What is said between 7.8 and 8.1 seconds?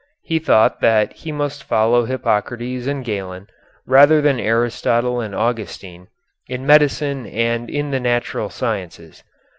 the